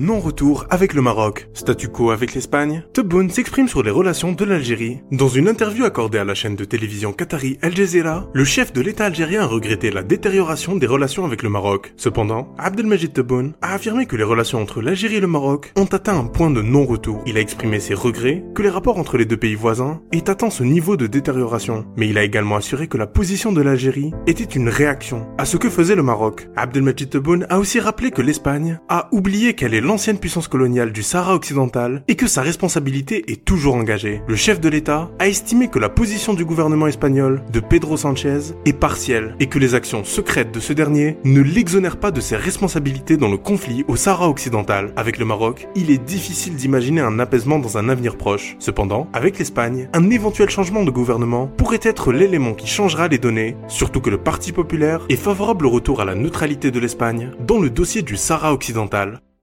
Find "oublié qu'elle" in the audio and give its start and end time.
29.10-29.74